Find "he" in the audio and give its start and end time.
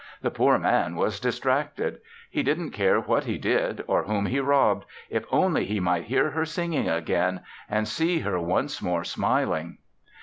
2.31-2.41, 3.25-3.37, 4.25-4.39, 5.65-5.79